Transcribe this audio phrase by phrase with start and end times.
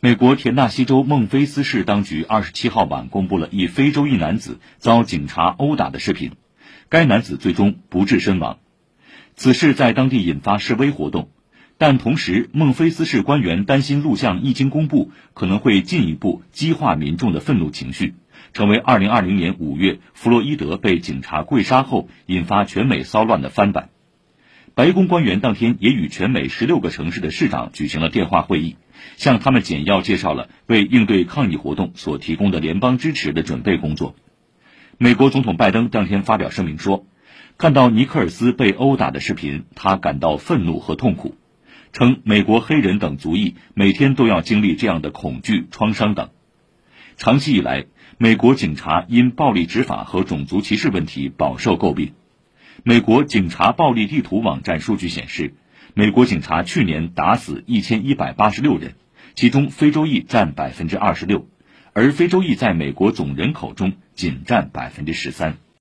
[0.00, 6.34] 美国田纳西州孟菲斯市当局二十七号晚公布了一非洲裔男子遭警察殴打的视频，
[6.88, 8.60] 该男子最终不治身亡。
[9.34, 11.30] 此事在当地引发示威活动，
[11.78, 18.14] 但同时孟菲斯市官员担心录像一经公布，可能会进一步激化民众的愤怒情绪，
[18.52, 23.90] 成为二零二零年五月弗洛伊德被警察跪杀后引发全美骚乱的翻版。
[24.78, 28.76] 白宫官员当天也与全美十六个城市的市长举行了电话会议，
[29.16, 34.14] 向他们简要介绍了为应对抗议活动所提供的联邦支持的准备工作。
[34.96, 37.08] 美国总统拜登当天发表声明说，
[37.56, 41.34] 看到尼克尔斯被殴打的视频，他感到愤怒和痛苦，
[41.92, 46.28] 称美国黑人等族裔每天都要经历这样的恐惧、创伤等。
[47.16, 47.86] 长期以来，
[48.16, 52.12] 美国警察因暴力执法和种族歧视问题饱受诟病。
[52.84, 55.54] 美国警察暴力地图网站数据显示，
[55.94, 58.94] 美国警察去年打死一千一百八十六人，
[59.34, 61.48] 其中非洲裔占百分之二十六，
[61.92, 65.56] 而非洲裔在美国总人口中仅占百分之十三。